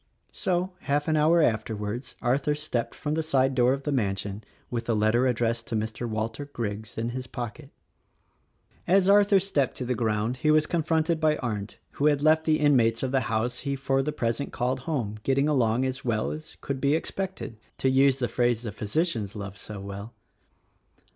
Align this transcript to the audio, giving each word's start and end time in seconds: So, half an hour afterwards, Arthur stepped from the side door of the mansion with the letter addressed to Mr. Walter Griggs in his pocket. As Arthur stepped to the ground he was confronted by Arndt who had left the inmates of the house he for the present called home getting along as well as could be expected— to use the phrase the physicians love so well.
So, 0.31 0.71
half 0.79 1.07
an 1.07 1.15
hour 1.15 1.43
afterwards, 1.43 2.15
Arthur 2.23 2.55
stepped 2.55 2.95
from 2.95 3.13
the 3.13 3.21
side 3.21 3.53
door 3.53 3.71
of 3.71 3.83
the 3.83 3.91
mansion 3.91 4.43
with 4.71 4.85
the 4.85 4.95
letter 4.95 5.27
addressed 5.27 5.67
to 5.67 5.75
Mr. 5.75 6.09
Walter 6.09 6.45
Griggs 6.45 6.97
in 6.97 7.09
his 7.09 7.27
pocket. 7.27 7.69
As 8.87 9.07
Arthur 9.07 9.39
stepped 9.39 9.77
to 9.77 9.85
the 9.85 9.93
ground 9.93 10.37
he 10.37 10.49
was 10.49 10.65
confronted 10.65 11.19
by 11.19 11.37
Arndt 11.37 11.77
who 11.91 12.07
had 12.07 12.23
left 12.23 12.45
the 12.45 12.59
inmates 12.59 13.03
of 13.03 13.11
the 13.11 13.19
house 13.29 13.59
he 13.59 13.75
for 13.75 14.01
the 14.01 14.11
present 14.11 14.51
called 14.51 14.79
home 14.79 15.17
getting 15.21 15.47
along 15.47 15.85
as 15.85 16.03
well 16.03 16.31
as 16.31 16.57
could 16.61 16.81
be 16.81 16.95
expected— 16.95 17.59
to 17.77 17.87
use 17.87 18.17
the 18.17 18.27
phrase 18.27 18.63
the 18.63 18.71
physicians 18.71 19.35
love 19.35 19.55
so 19.55 19.79
well. 19.79 20.15